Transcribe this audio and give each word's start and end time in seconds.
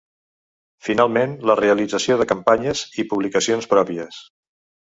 Finalment 0.87 1.35
la 1.51 1.57
realització 1.59 2.17
de 2.21 2.27
campanyes 2.33 2.83
i 3.05 3.09
publicacions 3.15 3.73
pròpies. 3.75 4.19